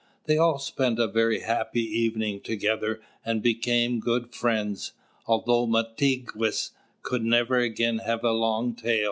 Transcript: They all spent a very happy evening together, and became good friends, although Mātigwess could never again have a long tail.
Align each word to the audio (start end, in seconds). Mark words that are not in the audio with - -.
They 0.25 0.35
all 0.35 0.57
spent 0.57 0.97
a 0.97 1.05
very 1.05 1.41
happy 1.41 1.83
evening 1.83 2.41
together, 2.41 3.01
and 3.23 3.43
became 3.43 3.99
good 3.99 4.33
friends, 4.33 4.93
although 5.27 5.67
Mātigwess 5.67 6.71
could 7.03 7.23
never 7.23 7.59
again 7.59 7.99
have 7.99 8.23
a 8.23 8.31
long 8.31 8.73
tail. 8.73 8.99